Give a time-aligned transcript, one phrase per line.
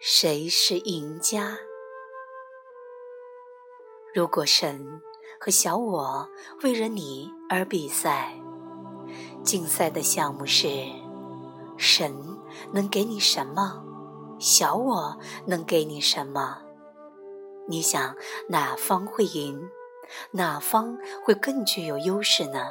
[0.00, 1.58] 谁是赢家？
[4.14, 5.02] 如果神
[5.40, 6.28] 和小我
[6.62, 8.38] 为了你而比赛，
[9.42, 10.68] 竞赛的项目是
[11.76, 12.38] 神
[12.72, 13.84] 能给你什么，
[14.38, 16.62] 小我能给你什么？
[17.66, 18.14] 你想
[18.50, 19.68] 哪方会赢？
[20.30, 22.68] 哪方会更具有优势呢？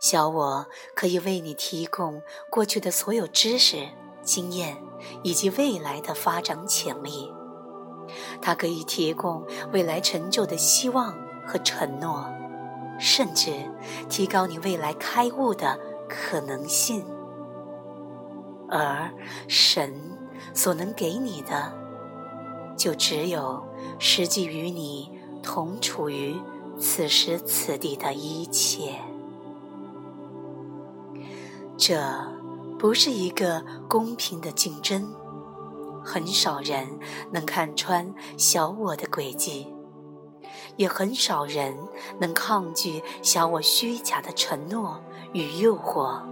[0.00, 3.88] 小我可以为你提供过去的所有知识、
[4.28, 4.76] 经验
[5.22, 7.32] 以及未来的发展潜力，
[8.42, 9.42] 它可以提供
[9.72, 11.14] 未来成就的希望
[11.46, 12.26] 和承诺，
[13.00, 13.50] 甚至
[14.10, 17.06] 提高你未来开悟的可能性。
[18.68, 19.10] 而
[19.48, 19.94] 神
[20.52, 21.72] 所能给你的，
[22.76, 23.66] 就只有
[23.98, 25.10] 实际与你
[25.42, 26.36] 同处于
[26.78, 28.92] 此时此地的一切。
[31.78, 31.98] 这
[32.78, 35.12] 不是一个公平的竞争，
[36.04, 36.86] 很少人
[37.32, 39.66] 能看穿小我的诡计，
[40.76, 41.76] 也很少人
[42.20, 46.22] 能抗拒小我虚假的承诺与诱惑，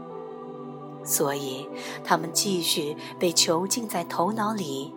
[1.05, 1.69] 所以
[2.05, 4.95] 他们继续被囚禁在头脑里，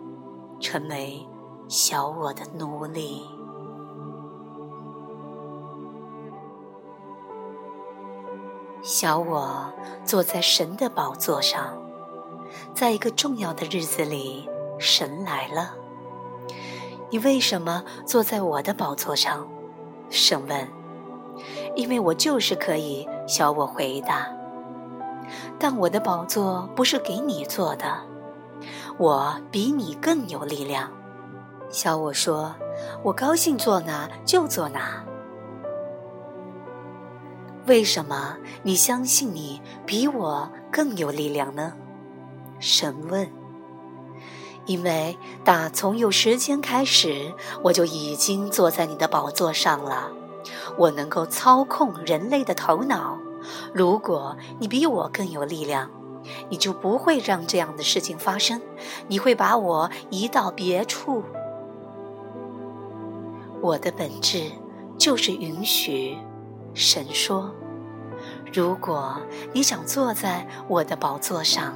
[0.60, 1.26] 成为
[1.66, 3.22] 小我的奴隶。
[8.92, 9.72] 小我
[10.04, 11.80] 坐在神的宝座上，
[12.74, 15.76] 在一个重要的日子里，神来了。
[17.08, 19.46] 你为什么坐在我的宝座上？
[20.10, 20.68] 神问。
[21.76, 23.08] 因为我就是可以。
[23.28, 24.26] 小我回答。
[25.56, 27.96] 但我的宝座不是给你坐的，
[28.98, 30.90] 我比你更有力量。
[31.68, 32.52] 小我说
[33.04, 35.04] ：“我高兴坐哪就坐哪。”
[37.70, 41.72] 为什么你相信你比我更有力量呢？
[42.58, 43.30] 神问。
[44.66, 47.32] 因为打从有时间开始，
[47.62, 50.10] 我就已经坐在你的宝座上了。
[50.76, 53.16] 我能够操控人类的头脑。
[53.72, 55.88] 如果你比我更有力量，
[56.48, 58.60] 你就不会让这样的事情发生。
[59.06, 61.22] 你会把我移到别处。
[63.62, 64.50] 我的本质
[64.98, 66.18] 就是允许。
[66.74, 67.54] 神说
[68.52, 69.20] ：“如果
[69.52, 71.74] 你想坐在我的宝座上，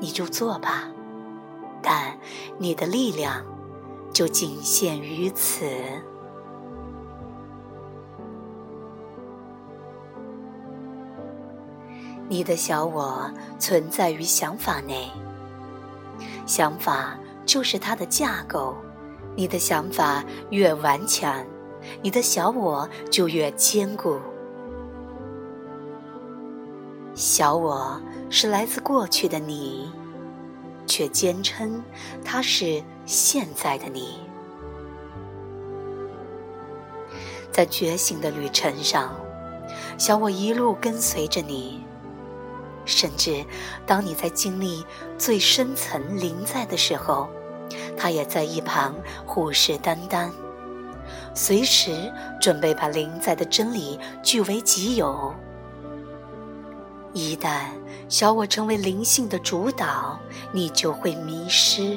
[0.00, 0.88] 你就坐吧。
[1.82, 2.18] 但
[2.58, 3.44] 你的力量
[4.12, 5.66] 就仅限于此。
[12.28, 15.08] 你的小我存在于想法内，
[16.44, 18.74] 想法就是它的架构。
[19.36, 21.44] 你的想法越顽强。”
[22.02, 24.18] 你的小我就越坚固。
[27.14, 29.90] 小我是来自过去的你，
[30.86, 31.82] 却坚称
[32.24, 34.20] 它是现在的你。
[37.50, 39.16] 在觉醒的旅程上，
[39.96, 41.82] 小我一路跟随着你，
[42.84, 43.42] 甚至
[43.86, 44.84] 当你在经历
[45.16, 47.28] 最深层临在的时候，
[47.96, 50.30] 他也在一旁虎视眈眈。
[51.34, 55.34] 随时准备把灵在的真理据为己有。
[57.12, 57.64] 一旦
[58.08, 60.18] 小我成为灵性的主导，
[60.52, 61.96] 你就会迷失，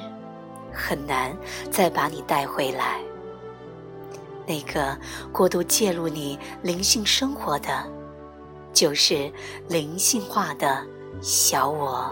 [0.73, 1.35] 很难
[1.69, 2.99] 再把你带回来。
[4.47, 4.97] 那个
[5.31, 7.85] 过度介入你灵性生活的，
[8.73, 9.31] 就是
[9.67, 10.83] 灵性化的
[11.21, 12.11] 小我。